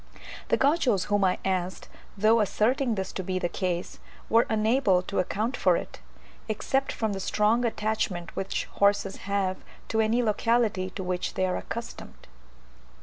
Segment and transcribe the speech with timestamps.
[0.47, 5.19] The Gauchos whom I asked, though asserting this to be the case, were unable to
[5.19, 5.99] account for it,
[6.49, 9.57] except from the strong attachment which horses have
[9.89, 12.27] to any locality to which they are accustomed.